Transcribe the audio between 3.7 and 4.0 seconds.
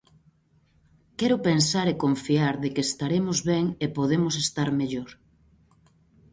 e